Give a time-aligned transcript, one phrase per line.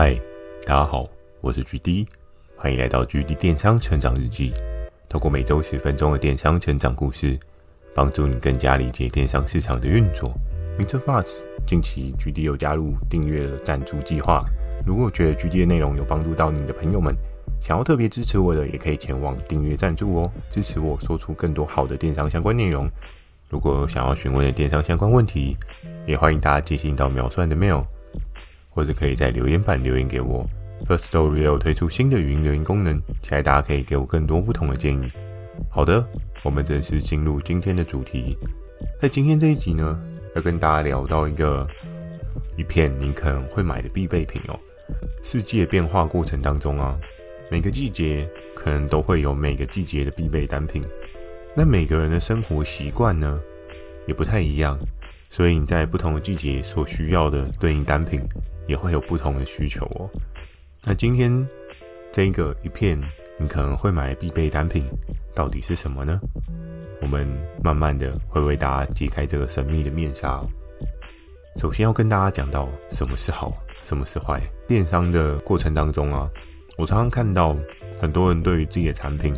[0.00, 0.14] 嗨，
[0.64, 1.08] 大家好，
[1.40, 2.06] 我是 GD，
[2.54, 4.52] 欢迎来到 GD 电商成长日记。
[5.08, 7.36] 透过每周十分钟的电商成长故事，
[7.96, 10.32] 帮助你更加理解电商市场的运作。
[10.78, 11.00] Mr.
[11.00, 14.44] Buzz，近期 GD 有加入订阅的赞助计划。
[14.86, 17.12] 如果觉得 GD 的内容有帮助到你的朋友们，
[17.60, 22.88] 想要特别支持我的，也可以前往订阅赞助哦，支持我说出更多好的电商相关内容。
[23.48, 25.56] 如果有想要询问的电商相关问题，
[26.06, 27.84] 也欢迎大家寄信到秒算的 mail。
[28.78, 30.48] 或者可以在留言板留言给我。
[30.86, 35.08] Firstory 有推出新的语音留言功能，期待大家可以给我更多不同的建议。
[35.68, 36.06] 好的，
[36.44, 38.38] 我们正式进入今天的主题。
[39.02, 40.00] 在今天这一集呢，
[40.36, 41.66] 要跟大家聊到一个
[42.56, 44.56] 一片你可能会买的必备品哦。
[45.24, 46.94] 四季的变化过程当中啊，
[47.50, 50.84] 每个季节可能都会有每个季节的必备单品。
[51.52, 53.40] 那每个人的生活习惯呢，
[54.06, 54.78] 也不太一样，
[55.30, 58.22] 所以你在不同的季节所需要的对应单品。
[58.68, 60.08] 也会有不同的需求哦。
[60.84, 61.44] 那今天
[62.12, 62.96] 这个一片
[63.36, 64.84] 你可能会买必备单品
[65.34, 66.20] 到底是什么呢？
[67.00, 67.26] 我们
[67.62, 70.40] 慢慢的会为大家揭开这个神秘的面纱。
[71.56, 74.40] 首先要跟大家讲到什么是好，什么是坏。
[74.66, 76.28] 电商的过程当中啊，
[76.76, 77.56] 我常常看到
[78.00, 79.34] 很多人对于自己的产品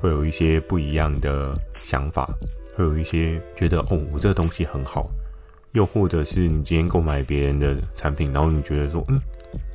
[0.00, 2.28] 会有一些不一样的想法，
[2.74, 5.10] 会有一些觉得哦，我这个东西很好。
[5.74, 9.20] 又或者是你今天购买别人的产品，然后你觉得说，嗯，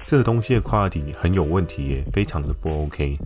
[0.08, 3.18] 这个东西的 quality 很有问题耶，非常的不 OK。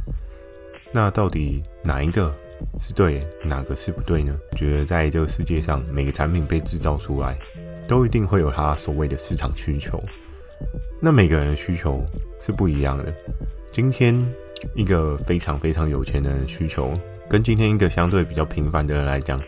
[0.92, 2.34] 那到底哪一个
[2.80, 4.36] 是对，哪个是不对呢？
[4.56, 7.38] 觉得在这个世界上，每个产品被制造出来，
[7.88, 10.00] 都一定会有它所谓的市场需求。
[11.00, 12.04] 那每个人的需求
[12.42, 13.14] 是不一样的。
[13.72, 14.20] 今天
[14.74, 16.92] 一个非常非常有钱的人需求，
[17.30, 19.40] 跟今天一个相对比较平凡的人来讲。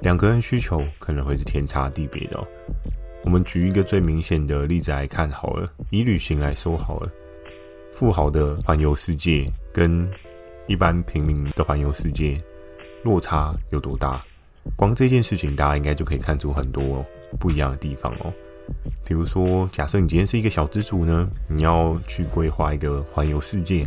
[0.00, 2.46] 两个人需求可能会是天差地别的哦。
[3.24, 7.10] 我们举一个最明显的例子来看好了，以旅行来说好了，
[7.92, 10.08] 富豪的环游世界跟
[10.66, 12.40] 一般平民的环游世界
[13.02, 14.24] 落差有多大？
[14.76, 17.04] 光这件事情，大家应该就可以看出很多
[17.38, 18.32] 不一样的地方哦。
[19.04, 23.86] 比如说，假设你今天是一个小资族呢，你要去规划一个环游世界，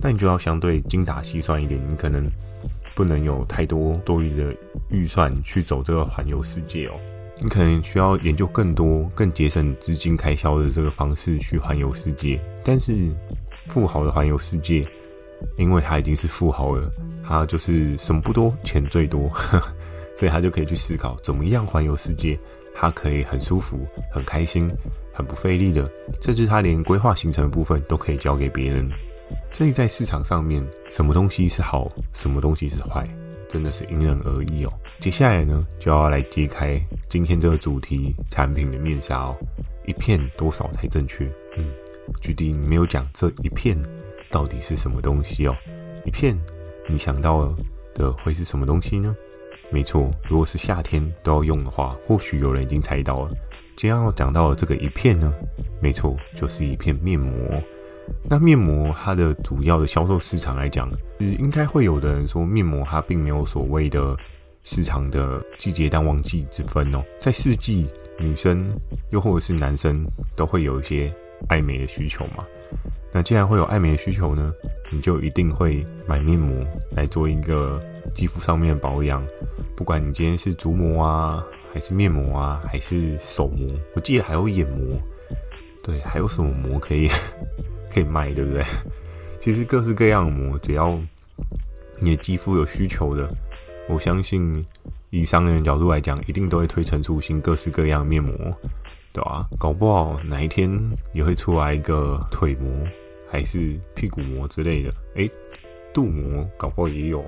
[0.00, 2.30] 那你就要相对精打细算一点，你可能。
[2.98, 4.52] 不能有太多多余的
[4.90, 6.94] 预算去走这个环游世界哦。
[7.40, 12.40] 你可能需要研究更多、更节省资金开销的这个方式去环游世界。
[12.64, 13.08] 但是
[13.68, 14.84] 富豪的环游世界，
[15.56, 16.90] 因为他已经是富豪了，
[17.24, 19.30] 他就是什么不多，钱最多，
[20.18, 22.36] 所以他就可以去思考怎么样环游世界，
[22.74, 24.68] 他可以很舒服、很开心、
[25.12, 25.88] 很不费力的，
[26.20, 28.90] 甚至他连规划行程的部分都可以交给别人。
[29.52, 33.08] 所以在市场上面，什么东西是好，什么东西是坏，
[33.48, 34.72] 真的是因人而异哦。
[35.00, 39.36] 接下来呢，就要来揭开今天这个主题产品的面纱哦。
[39.86, 41.24] 一片多少才正确？
[41.56, 41.70] 嗯，
[42.20, 43.76] 举例你没有讲这一片
[44.30, 45.56] 到底是什么东西哦。
[46.04, 46.38] 一片，
[46.88, 47.54] 你想到
[47.94, 49.16] 的会是什么东西呢？
[49.70, 53.30] 没错，如果是夏天都要用的话，或许有人已经猜到了。
[53.76, 55.32] 今天要讲到的这个一片呢，
[55.80, 57.32] 没错，就是一片面膜。
[58.28, 64.16] 那面膜它的主要的销售市场来讲，是应该会有的人说，面膜它并没有所谓的
[64.62, 67.02] 市场的季节淡旺季之分哦。
[67.20, 67.88] 在四季，
[68.18, 68.70] 女生
[69.10, 71.12] 又或者是男生都会有一些
[71.48, 72.44] 爱美的需求嘛。
[73.10, 74.52] 那既然会有爱美的需求呢，
[74.92, 76.54] 你就一定会买面膜
[76.92, 77.80] 来做一个
[78.12, 79.26] 肌肤上面的保养。
[79.74, 81.42] 不管你今天是足膜啊，
[81.72, 84.98] 还是面膜啊，还是手膜，我记得还有眼膜。
[85.82, 87.08] 对，还有什么膜可以？
[87.92, 88.64] 可以卖，对不对？
[89.40, 90.98] 其实各式各样的膜，只要
[91.98, 93.28] 你的肌肤有需求的，
[93.88, 94.64] 我相信
[95.10, 98.34] 以商人角度来讲，一定都会推陈出新，各式各样的面膜，
[99.12, 99.48] 对吧？
[99.58, 100.70] 搞不好哪一天
[101.12, 102.70] 也会出来一个腿膜，
[103.30, 104.92] 还是屁股膜之类的。
[105.14, 105.30] 诶，
[105.94, 107.24] 肚膜搞不好也有，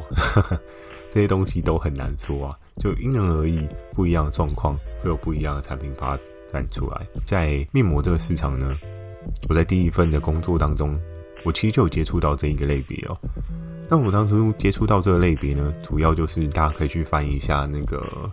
[1.12, 6.19] 这些东西都很难说啊，就因人而异，不一样的状况会有不一样的产品发
[6.53, 7.06] 展出来。
[7.25, 8.75] 在面膜这个市场呢，
[9.48, 10.98] 我在第一份的工作当中，
[11.45, 13.16] 我其实就有接触到这一个类别哦。
[13.89, 18.30] 那我当初接触到这个类别呢，主要就是大家可以去翻一下那个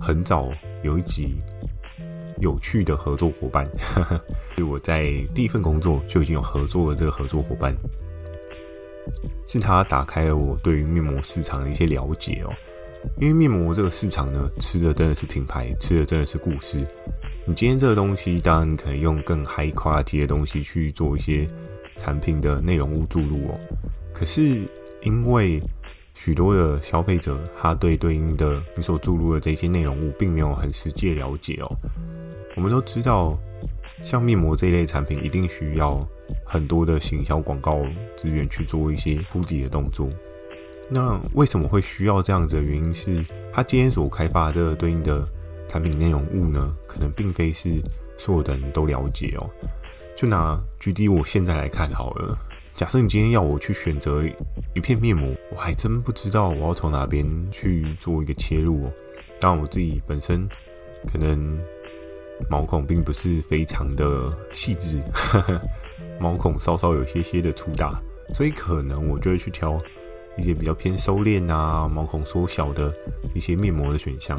[0.00, 0.50] 很早
[0.82, 1.36] 有一集
[2.40, 3.68] 有趣的合作伙伴，
[4.56, 7.74] 就我在第一份工作就已经有合作的这个合作伙伴，
[9.46, 12.52] 是他打开了我对于面膜市场的一些了解哦。
[13.20, 16.82] 因为面膜这个市场呢，吃的真的是品牌，吃的真的是故事。
[17.46, 21.46] 你今天这个东西，当然可以用更 high quality 的东西去做一些
[21.96, 23.60] 产品的内容物注入哦。
[24.14, 24.62] 可是
[25.02, 25.60] 因为
[26.14, 31.70] 许多的消费者，他对对应的你所注入的这些内容物，并没有很实际了解哦。
[32.56, 33.38] 我们都知道，
[34.02, 36.00] 像面膜这一类产品，一定需要
[36.46, 37.84] 很多的行销广告
[38.16, 40.08] 资源去做一些铺底的动作。
[40.88, 45.28] 那为什么会需要这样子的原因是，他今天所开发的对应的
[45.68, 47.82] 产品内容物呢，可能并非是
[48.16, 49.50] 所有的人都了解哦。
[50.16, 52.38] 就拿 G D 我现在来看好了，
[52.76, 54.22] 假设你今天要我去选择
[54.74, 58.92] 一片面膜，我还真不知道我要从哪边去做一个切入哦。
[59.40, 60.48] 当然我自己本身
[61.10, 61.58] 可能
[62.48, 65.00] 毛孔并不是非常的细致，
[66.20, 68.00] 毛孔稍稍有些些的粗大，
[68.32, 69.76] 所以可能我就会去挑。
[70.36, 72.92] 一些比较偏收敛啊，毛孔缩小的
[73.34, 74.38] 一些面膜的选项。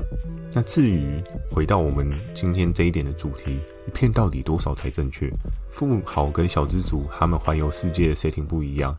[0.53, 1.21] 那至于
[1.51, 5.29] 回到我们今天这一点的主题，一片到底多少才正确？
[5.69, 8.97] 富豪跟小资族他们环游世界的 setting 不一样，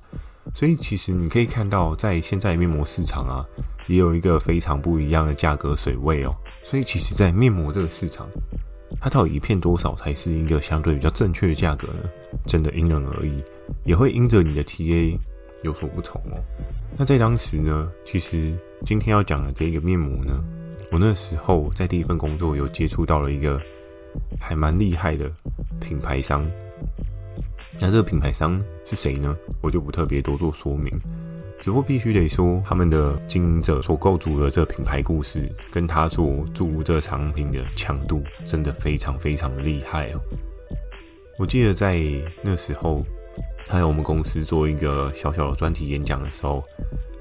[0.55, 3.47] 所以其实你可以看到，在现在面膜市场啊，
[3.89, 6.35] 也有一个非常不一样的价格水位哦。
[6.65, 8.29] 所以其实，在面膜这个市场，
[9.01, 12.11] 它到底一片多少才是一个相对比较正确的价格呢？
[12.47, 13.43] 真的因人而异，
[13.85, 15.19] 也会因着你的 TA
[15.63, 16.43] 有所不同哦。
[16.99, 18.57] 那在当时呢，其实
[18.87, 20.43] 今天要讲的这个面膜呢，
[20.91, 23.61] 我那时候在第一份工作有接触到了一个
[24.41, 25.31] 还蛮厉害的
[25.79, 26.51] 品牌商。
[27.79, 29.37] 那这个品牌商是谁呢？
[29.61, 30.91] 我就不特别多做说明，
[31.61, 40.21] 只不过必须得说，他们的经营者所构筑的这个品牌故事，跟他所注入这个产品的强度，真的非常非常的厉害哦。
[41.39, 42.01] 我记得在
[42.43, 43.05] 那时候。
[43.67, 46.63] 他在我们公司做一个小小的专题演讲的时候，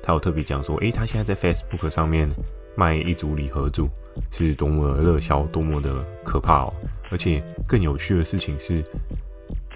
[0.03, 2.29] 他有特别讲说：“诶，他现在在 Facebook 上面
[2.75, 3.89] 卖一组礼盒组，
[4.31, 6.73] 是多么的热销，多么的可怕哦！
[7.09, 8.83] 而且更有趣的事情是，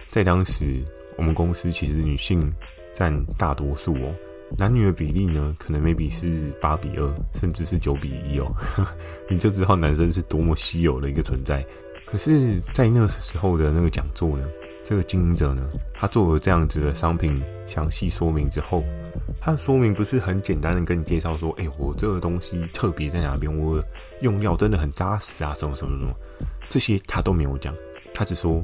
[0.09, 0.83] 在当时
[1.17, 2.51] 我们公司其实女性
[2.93, 4.13] 占大多数哦，
[4.57, 8.51] 男女的比例呢，可能 maybe 是八比二，甚至是九比一哦。
[9.29, 11.65] 你就知道男生是多么稀有的一个存在。
[12.05, 14.47] 可是，在那时候的那个讲座呢，
[14.89, 18.83] 这个经营者呢，他做了这样子的商品详细说明之后，
[19.39, 23.79] 他的说明不是很简单的跟你介绍说，哎，我这个东西特别在哪边，我
[24.21, 26.11] 用料真的很扎实啊，什么什么什么，
[26.67, 27.71] 这些他都没有讲，
[28.15, 28.63] 他只说，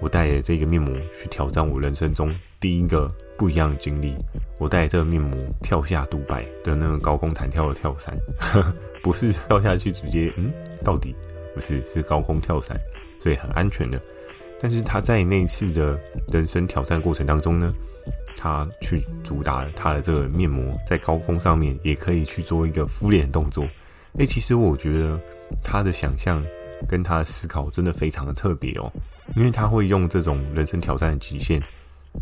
[0.00, 3.08] 我带着这个面膜去挑战我人生中第一个
[3.38, 4.16] 不一样的经历，
[4.58, 8.18] 我带着这个面膜跳下杜拜的那个高空弹跳的跳伞，
[9.04, 10.52] 不是跳下去直接，嗯，
[10.82, 11.14] 到底
[11.54, 12.76] 不是，是高空跳伞，
[13.20, 14.02] 所以很安全的。
[14.62, 15.98] 但是他在那次的
[16.28, 17.74] 人生挑战过程当中呢，
[18.36, 23.66] 他去主打他的这个面膜，在高空上面也可以去做一个敷脸动作。
[24.18, 25.20] 诶，其实我觉得
[25.64, 26.40] 他的想象
[26.88, 28.92] 跟他的思考真的非常的特别哦，
[29.34, 31.60] 因为他会用这种人生挑战的极限，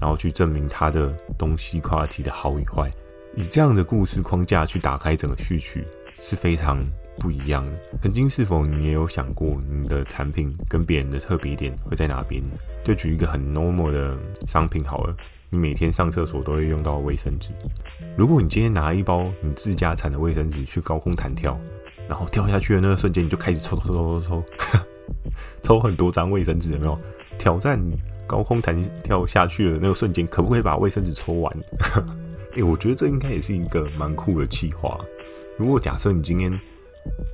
[0.01, 2.91] 然后去证明他的东西 quality 的好与坏，
[3.37, 5.85] 以这样的故事框架去打开整个序曲
[6.21, 6.83] 是非常。
[7.21, 7.73] 不一样的。
[8.03, 12.43] 曾经是否你也有想过，你的产品跟别人的特别点会在哪边？
[12.83, 14.19] 就举一个很 normal 的
[14.49, 15.15] 商品好了，
[15.51, 17.51] 你每天上厕所都会用到卫生纸。
[18.17, 21.57] 如果你今天拿一包你自家产的卫生纸去高空弹跳，
[22.09, 24.45] 然后跳下去的那个瞬间，你就开始抽抽抽抽抽，
[25.63, 26.99] 抽很多张卫生纸，有没有？
[27.39, 27.81] 挑战
[28.27, 31.57] 高空弹跳下去的那个瞬间，可不可以把卫生纸抽完？
[32.55, 34.99] 哎、 我觉得这应该也是一个蛮酷的企划。
[35.57, 36.53] 如果假设你今天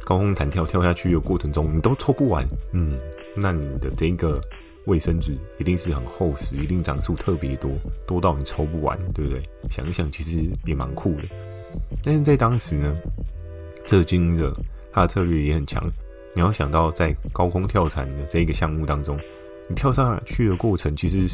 [0.05, 2.99] 高空弹跳跳下去的过程中，你都抽不完，嗯，
[3.35, 4.41] 那你的这个
[4.87, 7.71] 卫生纸一定是很厚实，一定长数特别多，
[8.07, 9.43] 多到你抽不完，对不对？
[9.71, 11.23] 想一想，其实也蛮酷的。
[12.03, 12.97] 但是在当时呢，
[13.85, 14.53] 这个经营者
[14.93, 15.83] 他的策略也很强。
[16.35, 19.19] 你要想到，在高空跳伞的这个项目当中，
[19.69, 21.27] 你跳上去的过程，其实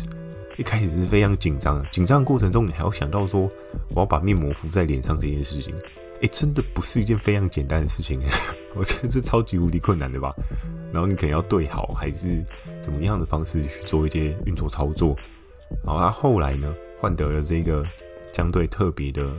[0.56, 1.84] 一开始是非常紧张的。
[1.90, 3.48] 紧张的过程中，你还要想到说，
[3.90, 5.74] 我要把面膜敷在脸上这件事情。
[6.22, 8.30] 哎，真的不是一件非常简单的事情哎，
[8.76, 10.32] 我觉得是超级无敌困难的吧。
[10.92, 12.44] 然后你可能要对好，还是
[12.80, 15.16] 怎么样的方式去做一些运作操作。
[15.84, 17.84] 然后他后来呢，换得了这个
[18.32, 19.32] 相对特别的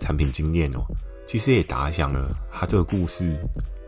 [0.00, 0.80] 产品经验哦，
[1.28, 3.36] 其实也打响了他这个故事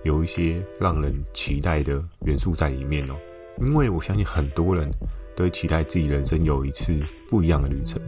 [0.05, 3.17] 有一些让人期待的元素在里面哦。
[3.59, 4.89] 因为我相信很多人
[5.35, 6.97] 都期待自己人生有一次
[7.29, 8.01] 不一样的旅程。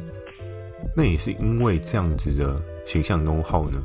[0.94, 2.62] 那也是因为这样子的。
[2.88, 3.84] 形象 No 号呢，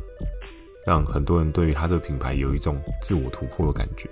[0.88, 4.10] 让很多人对于他的品牌有一种自我突破的感觉。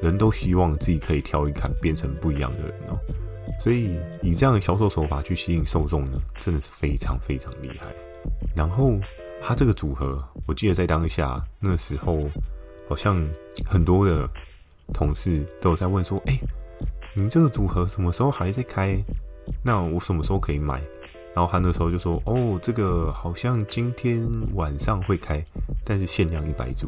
[0.00, 2.98] 人都希望自己可以跳一坎，变成不一样的人哦。
[3.58, 7.86] 所以以这样的销售手法去吸引受众呢，真的是非常非常厉害。
[8.54, 8.92] 然后
[9.42, 12.20] 他这个组合，我记得在当下那时候，
[12.88, 13.20] 好像
[13.66, 14.30] 很多的
[14.94, 16.38] 同事都有在问说：“哎，
[17.14, 18.96] 你这个组合什么时候还在开？
[19.64, 20.80] 那我什么时候可以买？”
[21.40, 25.42] 然后他那时候就说：“哦，这个好像今天晚上会开，
[25.86, 26.86] 但是限量一百组。”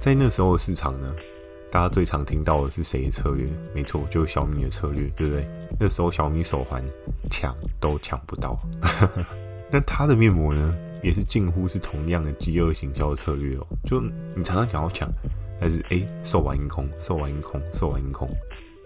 [0.00, 1.14] 在那时候的市场呢，
[1.70, 3.46] 大家最常听到的是谁的策略？
[3.74, 5.46] 没错，就是小米的策略，对不对？
[5.78, 6.82] 那时候小米手环
[7.30, 8.58] 抢都抢不到，
[9.70, 13.66] 那它的面膜呢，也是近乎是同样的饥饿行销的策略哦。
[13.84, 14.00] 就
[14.34, 15.06] 你常常想要抢，
[15.60, 18.26] 但是哎，售完一空，售完一空，售完一空，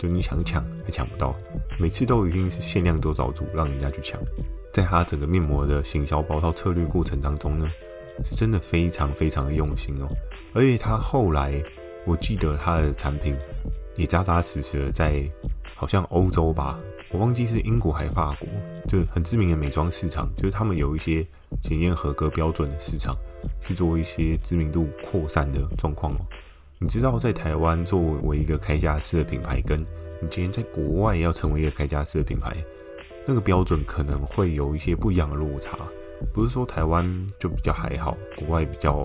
[0.00, 1.36] 就你想抢还抢不到，
[1.78, 4.18] 每次都一定是限量多少组，让人家去抢。
[4.72, 7.70] 在它整个面膜的行销包套策略过程当中呢，
[8.24, 10.08] 是真的非常非常的用心哦。
[10.54, 11.62] 而且它后来。
[12.06, 13.36] 我记得他的产品
[13.94, 15.22] 也扎扎实实的在
[15.76, 16.80] 好像欧洲吧，
[17.10, 18.48] 我忘记是英国还是法国，
[18.88, 21.24] 就很知名的美妆市场，就是他们有一些
[21.60, 23.14] 检验合格标准的市场
[23.60, 26.26] 去做一些知名度扩散的状况哦。
[26.82, 29.78] 你知道，在台湾作为一个开架式的品牌，跟
[30.20, 32.56] 你今天在国外要成为一个开架式的品牌，
[33.26, 35.78] 那个标准可能会有一些不一样的落差。
[36.32, 37.06] 不是说台湾
[37.38, 39.04] 就比较还好，国外比较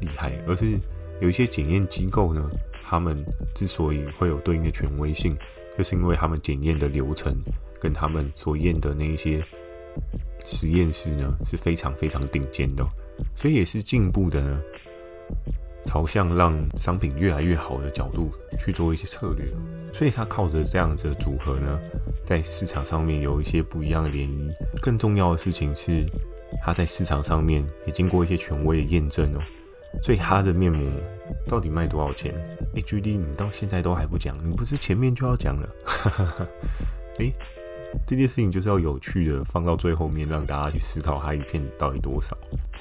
[0.00, 0.78] 厉害，而是。
[1.20, 2.50] 有一些检验机构呢，
[2.82, 3.24] 他们
[3.54, 5.36] 之所以会有对应的权威性，
[5.78, 7.32] 就是因为他们检验的流程
[7.78, 9.40] 跟他们所验的那一些
[10.44, 12.84] 实验室呢是非常非常顶尖的，
[13.36, 14.60] 所以也是进步的呢，
[15.86, 19.46] 朝向让商品越来越好的角度去做一些策略。
[19.92, 21.78] 所以他靠着这样子的组合呢，
[22.24, 24.52] 在市场上面有一些不一样的涟漪。
[24.80, 26.06] 更重要的事情是，
[26.62, 29.40] 他在市场上面也经过一些权威的验证哦。
[30.02, 30.90] 所以他的面膜
[31.46, 32.34] 到底卖多少钱？
[32.74, 35.68] 哎，GD，你到现在都还不讲，你不是前面就要讲了？
[35.84, 36.48] 哈哈哈
[37.18, 37.30] 哎，
[38.06, 42.34] 这件事情就是要有趣的放到最后面，让大家去思考它一片到底多少。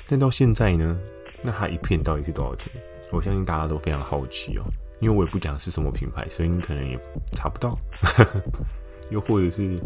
[0.08, 0.98] 但到现在呢，
[1.42, 2.68] 那它一片到底是多少钱？
[3.12, 4.64] 我相信大家都非常好奇哦，
[5.00, 7.00] 因为我也不讲是什么品牌，所以你可能也
[7.34, 7.78] 查不到。
[9.12, 9.78] 又或者是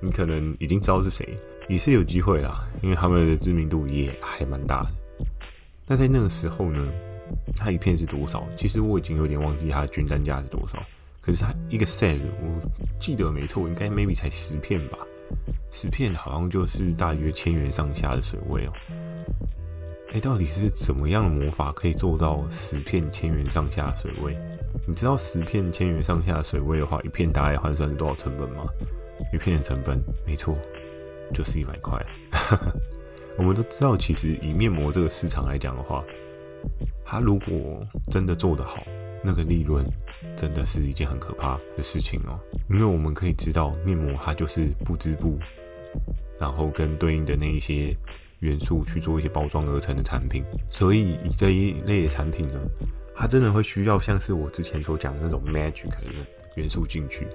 [0.00, 1.36] 你可能已经知道是谁，
[1.68, 5.26] 也是有机会啦，因为他们的知名度也还蛮大的。
[5.86, 6.88] 那在那个时候呢，
[7.56, 8.42] 它一片是多少？
[8.56, 10.82] 其实我已经有点忘记它均单价是多少。
[11.20, 14.96] 可是它一个 set，我记得没错，应该 maybe 才十片吧。
[15.70, 18.72] 十片好像就是大约千元上下的水位哦。
[20.12, 24.36] 哎，到底是怎么样的魔法可以做到十片千元上下水位？
[24.84, 28.64] 你知道十片千元上下水位的话，一片大概换算是多少成本吗？
[29.32, 30.58] 一片的成本，没错，
[31.32, 32.04] 就是一百块。
[33.38, 36.02] 我们都知道，其实以面膜这个市场来讲的话，
[37.04, 38.82] 它如果真的做得好，
[39.22, 39.86] 那个利润
[40.36, 42.36] 真的是一件很可怕的事情哦。
[42.68, 45.38] 因为我们可以知道，面膜它就是布织布，
[46.36, 47.96] 然后跟对应的那一些
[48.40, 50.44] 元素去做一些包装而成的产品。
[50.68, 52.60] 所以以这一类的产品呢，
[53.14, 57.26] 它真的会需要像是我之前所讲的那种 magic 的元素进去。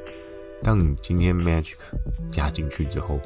[0.64, 1.76] 当你今天 magic
[2.32, 3.20] 加进去之后，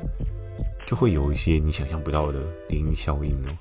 [0.86, 3.56] 就会有一些你想象不到的叠音效应哦，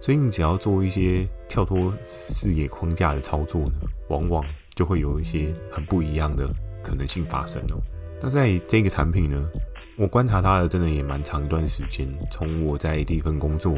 [0.00, 3.74] 所以你只要做一些跳脱视野框架的操作呢，
[4.08, 4.44] 往往
[4.74, 6.48] 就会有一些很不一样的
[6.82, 7.80] 可能性发生哦。
[8.20, 9.48] 那在这个产品呢，
[9.96, 13.76] 我观察他的真的也蛮长一段时间，从我在第一份工作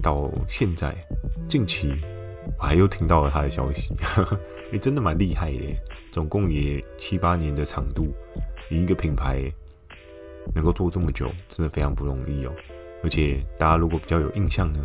[0.00, 0.94] 到现在，
[1.48, 1.94] 近期
[2.58, 3.94] 我还又听到了他的消息，
[4.72, 5.76] 也真的蛮厉害的，
[6.10, 8.12] 总共也七八年的长度，
[8.70, 9.50] 一个品牌。
[10.56, 12.52] 能够做这么久，真的非常不容易哦。
[13.04, 14.84] 而且大家如果比较有印象呢，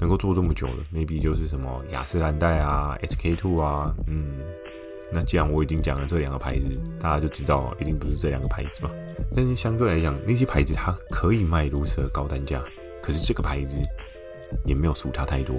[0.00, 4.40] 能够做这么久的，maybe 就是什么雅诗兰黛啊、SK two 啊，嗯，
[5.12, 6.66] 那既然我已经讲了这两个牌子，
[7.00, 8.90] 大家就知道一定不是这两个牌子嘛。
[9.34, 12.62] 但是相对来讲，那些牌子它可以卖如此的高单价，
[13.02, 13.76] 可是这个牌子
[14.64, 15.56] 也没有输差太多。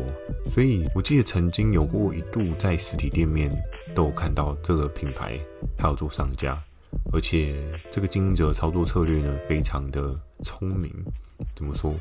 [0.54, 3.52] 所以我记得曾经有过一度在实体店面
[3.94, 5.40] 都有看到这个品牌，
[5.78, 6.62] 它有做上架。
[7.14, 7.56] 而且
[7.90, 10.94] 这个经营者操作策略呢，非常的聪明。
[11.56, 11.94] 怎么说？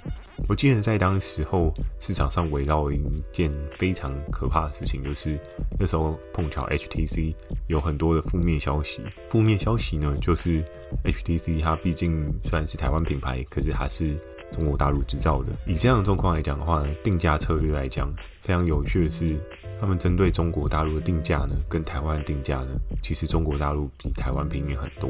[0.49, 2.99] 我记得在当时候市场上围绕一
[3.31, 5.39] 件非常可怕的事情，就是
[5.79, 7.35] 那时候碰巧 HTC
[7.69, 9.03] 有很多的负面消息。
[9.29, 10.65] 负面消息呢，就是
[11.05, 14.17] HTC 它毕竟虽然是台湾品牌，可是它是
[14.53, 15.53] 中国大陆制造的。
[15.67, 19.39] 以这样的状况来讲的话呢，定价策略来讲，非常有趣的是。
[19.81, 25.09] 他们针对中国大陆的定价呢，跟台湾定价呢，其实中国大陆比台湾便宜很多。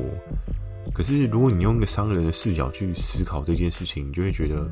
[0.94, 4.68] 可是如果你用一个商人的视角去思考这件事情，你就会觉得，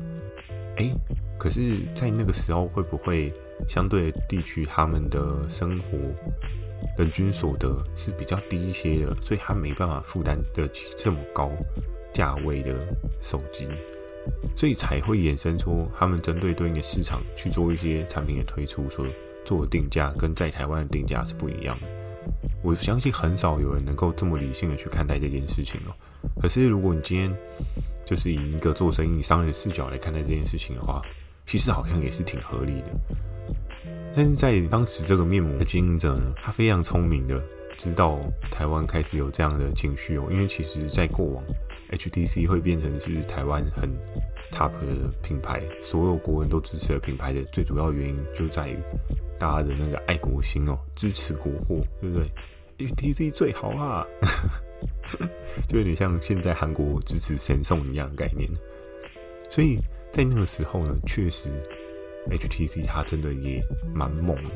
[0.77, 0.91] 哎，
[1.37, 3.33] 可是，在那个时候会不会
[3.67, 5.97] 相对地区他们的生活
[6.97, 11.51] 人均所得是比较低一些的，所以他没办法负担得起这么高
[12.13, 12.75] 价位的
[13.21, 13.67] 手机，
[14.55, 19.05] 所以才会衍生出他们针对对应的市场去做一些产品的推出，说。
[19.45, 21.87] 做的定价跟在台湾的定价是不一样的，
[22.61, 25.95] 我相信很少有人能够这么理性的去看待这件事情哦。
[26.41, 27.33] 可是如果你今天
[28.05, 31.01] 就是以一个做生意商人视角来看待这件事情的话，
[31.45, 32.87] 其实好像也是挺合理的。
[34.15, 37.41] 但是在当时这个面膜的经营者呢，他非常聪明的
[37.77, 38.19] 知道
[38.51, 41.43] 台湾开始有这样的情绪哦，因为其实在过往
[41.91, 43.89] HTC 会变成是台湾很
[44.51, 48.77] top 的品牌，所有国人都支持的品牌的最主要原因就在于
[49.39, 52.27] 大家的那个爱国心哦，支持国货，对不对
[52.79, 54.07] ？HTC 最好啊，
[55.67, 58.49] 就有点像现在韩国支持神送一样的概念。
[59.51, 59.77] 所以
[60.11, 61.49] 在那个时候呢，确实
[62.27, 63.61] HTC 它真的也
[63.93, 64.49] 蛮猛的，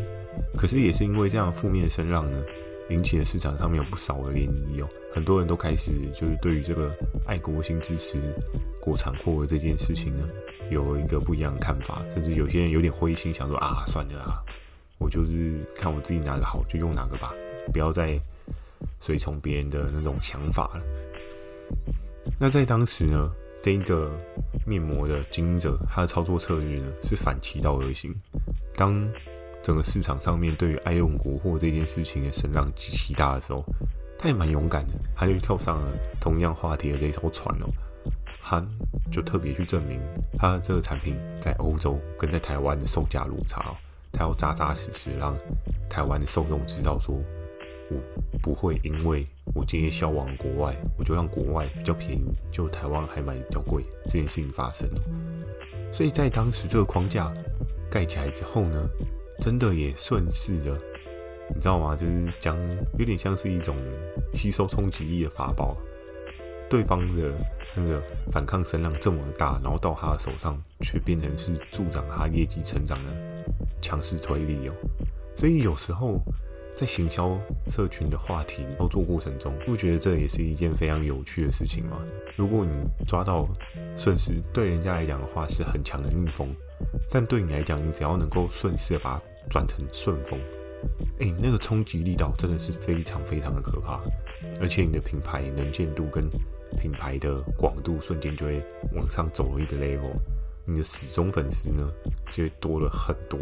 [0.58, 2.44] 可是也是因为这样负面声浪呢，
[2.90, 4.88] 引起了市场上面有不少的涟漪哦。
[5.14, 6.92] 很多人都开始就是对于这个
[7.28, 8.20] 爱国心支持
[8.82, 10.28] 国产货的这件事情呢，
[10.72, 14.42] 有一个不一样的看法，甚至有些人有点灰心，想说啊，算了啊，
[15.00, 17.34] 我就是看我自己哪个好就用哪个吧，
[17.72, 18.20] 不要再
[19.00, 20.84] 随从别人的那种想法了。
[22.40, 24.12] 那在当时呢，这一个
[24.66, 28.14] 面膜的经营者，他的操作策略呢是反其道而行，
[28.76, 29.08] 当
[29.62, 33.64] 整个市场上面对于爱用国货这件事情的声浪极其大的时候。
[34.16, 37.68] 他也蛮勇敢的，他就跳上了同样话题的这艘船哦。
[38.42, 38.66] 他
[39.12, 40.00] 就特别去证明
[40.38, 43.76] 他的这个产品在欧洲跟在台湾的售价落差哦。
[44.14, 45.36] 他要扎扎实实让
[45.90, 47.22] 台湾的受众知道说，
[48.42, 55.02] 不会因为我今天销往国外，我就让国外比较便宜，就台湾还买比较贵这件事情发生了。
[55.92, 57.34] 所以在当时这个框架
[57.90, 58.90] 盖起来之后呢，
[59.40, 60.78] 真的也顺势的。
[61.54, 61.96] 你知道吗？
[61.96, 62.58] 就是讲
[62.98, 63.76] 有点像是一种
[64.34, 65.76] 吸收冲击力的法宝，
[66.70, 67.32] 对方的
[67.76, 73.12] 那个反抗声浪这么大，然后到他的手上却变成是助长他业绩成长的
[73.82, 74.74] 强势推力哦。
[75.36, 76.18] 所以有时候
[76.84, 81.98] 在行销社群的话题操作过程中，不觉得这也是一件非常有趣的事情吗？
[82.36, 82.74] 如果你
[83.08, 83.48] 抓到
[83.96, 86.54] 顺势，对人家来讲的话是很强的逆风，
[87.10, 90.38] 但对你来讲，你只要能够顺势把它转成顺风。
[91.22, 94.02] 哎、那个冲击力道真的是非常非常的可怕，
[94.60, 96.30] 而且你的品牌能见度跟
[96.78, 98.62] 品牌的广度瞬间就会
[98.94, 100.12] 往上走了一个 level，
[100.66, 101.90] 你的死忠粉丝呢
[102.30, 103.40] 就会多了很多。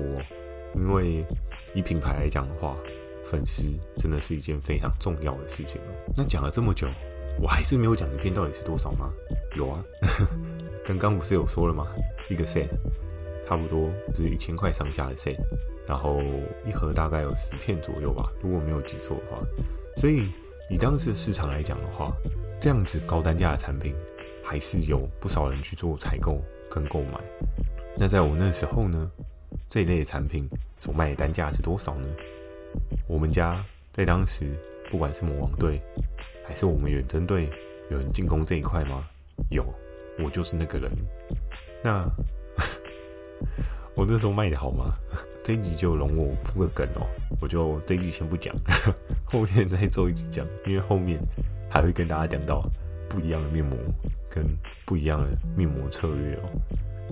[0.75, 1.25] 因为
[1.73, 2.77] 以品牌来讲的话，
[3.25, 3.63] 粉丝
[3.97, 5.79] 真的是一件非常重要的事情。
[6.15, 6.87] 那讲了这么久，
[7.39, 9.09] 我还是没有讲一片到底是多少吗？
[9.55, 9.83] 有啊，
[10.85, 11.87] 刚刚不是有说了吗？
[12.29, 12.67] 一个 set
[13.47, 15.37] 差不多是一千块上下的 set。
[15.87, 16.21] 然后
[16.65, 19.41] 一盒大概有十片左右吧，如果没有记错的话。
[19.97, 20.29] 所以
[20.69, 22.13] 以当时的市场来讲的话，
[22.61, 23.93] 这样子高单价的产品
[24.41, 27.19] 还是有不少人去做采购跟购买。
[27.97, 29.11] 那在我那时候呢，
[29.67, 30.47] 这一类的产品
[30.79, 32.07] 所卖的单价是多少呢？
[33.11, 34.45] 我们家在当时
[34.89, 35.81] 不管是魔王队
[36.47, 37.49] 还是我们远征队，
[37.89, 39.03] 有人进攻这一块吗？
[39.49, 39.65] 有，
[40.23, 40.89] 我就是那个人。
[41.83, 42.09] 那
[43.95, 44.95] 我那时候卖的好吗？
[45.43, 47.05] 这一集就容我铺个梗哦，
[47.41, 48.55] 我就这一集先不讲，
[49.27, 51.19] 后面再做一集讲，因为后面
[51.69, 52.63] 还会跟大家讲到
[53.09, 53.77] 不一样的面膜
[54.29, 54.45] 跟
[54.85, 56.49] 不一样的面膜策略哦。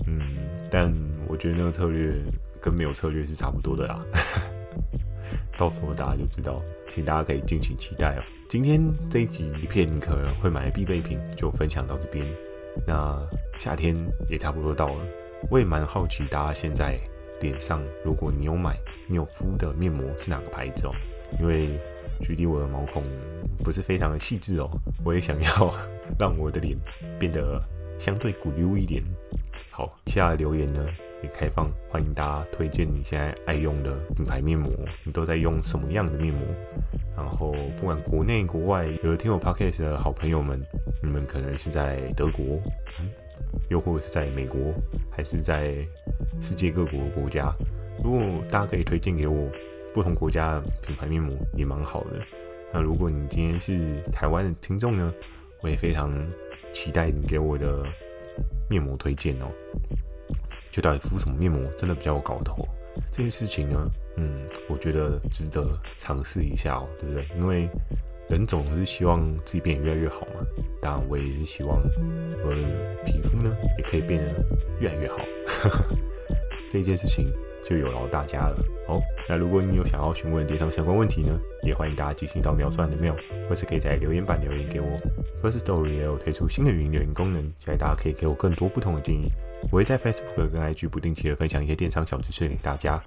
[0.06, 0.38] 嗯，
[0.70, 0.90] 但
[1.28, 2.14] 我觉得那个策略
[2.58, 4.02] 跟没有策略是差不多的啦，
[5.60, 8.22] 到时候大家就知道，请大家可以敬请期待哦。
[8.48, 12.26] 今天这一集一片可能会买的必备品就分享到这边，
[12.86, 13.20] 那
[13.58, 13.94] 夏天
[14.30, 15.04] 也差不多到了，
[15.50, 16.98] 我也蛮好奇大家现在。
[17.42, 18.70] 脸上，如果你有买，
[19.06, 20.92] 你有敷的面膜是哪个牌子哦？
[21.40, 21.70] 因为
[22.20, 23.02] 距离我的毛孔
[23.64, 24.70] 不是非常的细致哦，
[25.02, 25.74] 我也想要
[26.18, 26.76] 让我的脸
[27.18, 27.58] 变得
[27.98, 29.02] 相对鼓溜一点。
[29.70, 30.86] 好，下的留言呢
[31.22, 34.70] 也开放，欢迎大家推荐你现在爱用的品牌面膜，
[35.04, 36.42] 你都在用什么样的面膜？
[37.16, 40.60] 然后不管国内国外，有听我 podcast 的好朋友们，
[41.02, 42.60] 你们可能是在德国，
[43.68, 44.58] 又或者是在美国，
[45.10, 45.74] 还是在？
[46.40, 47.52] 世界各国的国家，
[48.04, 49.50] 如果大家可以推荐给我
[49.92, 52.20] 不同国家的品牌面膜，也蛮好的。
[52.72, 55.12] 那如果你今天是台湾的听众呢，
[55.60, 56.12] 我也非常
[56.72, 57.84] 期待你给我的
[58.70, 59.50] 面膜推荐哦。
[60.70, 62.66] 就到底敷什么面膜真的比较有搞头？
[63.12, 65.66] 这件事情呢，嗯，我觉得值得
[65.98, 67.26] 尝试一下哦，对不对？
[67.36, 67.68] 因为
[68.28, 70.46] 人总是希望自己变得越来越好嘛。
[70.82, 71.80] 当然，我也是希望
[72.44, 72.56] 我的
[73.04, 74.32] 皮肤呢也可以变得
[74.80, 75.18] 越来越好。
[75.46, 75.84] 哈 哈
[76.70, 78.64] 这一件事情就有劳大家了。
[78.86, 83.14] 好，那如果你有想要询问电商相关问题呢，也欢迎大家进行到描述栏的秒
[83.48, 84.88] 或是可以在留言板留言给我。
[85.42, 89.30] Firstory 也有推出新的语音留言功能，期待大家可以给我更多不同的建议。
[89.70, 93.02] 我会在 Facebook 跟 IG 不定期的分享一些电商小知识给大家。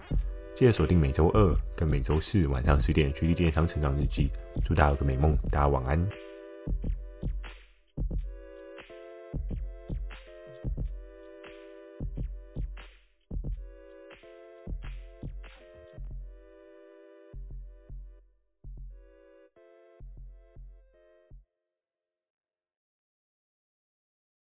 [0.56, 4.30] 记得锁定每周二跟每周四晚上十点《GD 电商成长日记》，
[4.64, 6.23] 祝大家有个美梦，大家晚安。